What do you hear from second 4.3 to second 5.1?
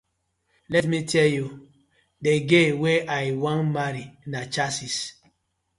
na chasis.